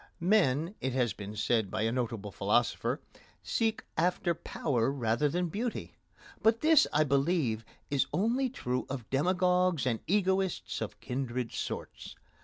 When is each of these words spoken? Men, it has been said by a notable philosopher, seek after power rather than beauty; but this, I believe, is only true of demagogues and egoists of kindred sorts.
Men, 0.19 0.73
it 0.81 0.93
has 0.93 1.13
been 1.13 1.35
said 1.35 1.69
by 1.69 1.83
a 1.83 1.91
notable 1.91 2.31
philosopher, 2.31 3.01
seek 3.43 3.83
after 3.95 4.33
power 4.33 4.91
rather 4.91 5.29
than 5.29 5.47
beauty; 5.47 5.93
but 6.41 6.61
this, 6.61 6.87
I 6.91 7.03
believe, 7.03 7.63
is 7.91 8.07
only 8.11 8.49
true 8.49 8.87
of 8.89 9.07
demagogues 9.11 9.85
and 9.85 9.99
egoists 10.07 10.81
of 10.81 10.99
kindred 11.01 11.51
sorts. 11.51 12.15